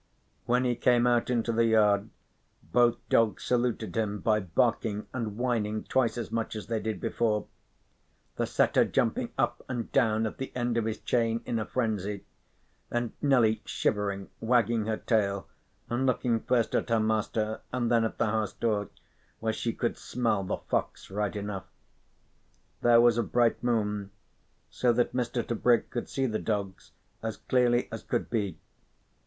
When 0.47 0.65
he 0.65 0.73
came 0.75 1.05
out 1.05 1.29
into 1.29 1.51
the 1.51 1.65
yard 1.65 2.09
both 2.73 2.97
dogs 3.07 3.43
saluted 3.43 3.95
him 3.95 4.17
by 4.19 4.39
barking 4.39 5.05
and 5.13 5.37
whining 5.37 5.83
twice 5.83 6.17
as 6.17 6.31
much 6.31 6.55
as 6.55 6.65
they 6.65 6.79
did 6.79 6.99
before, 6.99 7.45
the 8.35 8.47
setter 8.47 8.83
jumping 8.83 9.29
up 9.37 9.63
and 9.69 9.91
down 9.91 10.25
at 10.25 10.39
the 10.39 10.51
end 10.55 10.75
of 10.75 10.85
his 10.85 10.97
chain 10.97 11.43
in 11.45 11.59
a 11.59 11.65
frenzy, 11.67 12.25
and 12.89 13.11
Nelly 13.21 13.61
shivering, 13.63 14.31
wagging 14.39 14.87
her 14.87 14.97
tail, 14.97 15.47
and 15.87 16.07
looking 16.07 16.39
first 16.39 16.73
at 16.73 16.89
her 16.89 16.99
master 16.99 17.61
and 17.71 17.91
then 17.91 18.03
at 18.03 18.17
the 18.17 18.25
house 18.25 18.53
door, 18.53 18.89
where 19.39 19.53
she 19.53 19.71
could 19.71 19.99
smell 19.99 20.43
the 20.43 20.57
fox 20.57 21.11
right 21.11 21.35
enough. 21.35 21.67
There 22.81 22.99
was 23.01 23.19
a 23.19 23.23
bright 23.23 23.63
moon, 23.63 24.09
so 24.71 24.91
that 24.93 25.13
Mr. 25.13 25.47
Tebrick 25.47 25.91
could 25.91 26.09
see 26.09 26.25
the 26.25 26.39
dogs 26.39 26.89
as 27.21 27.37
clearly 27.37 27.87
as 27.91 28.01
could 28.01 28.31
be. 28.31 28.57